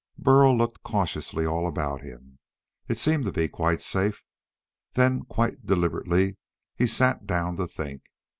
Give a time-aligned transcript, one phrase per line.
[0.17, 2.39] Burl looked cautiously all about him.
[2.87, 4.23] It seemed to be quite safe.
[4.93, 6.37] Then, quite deliberately,
[6.75, 8.01] he sat down to think.